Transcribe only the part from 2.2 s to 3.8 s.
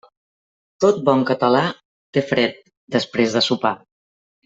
fred després de sopar.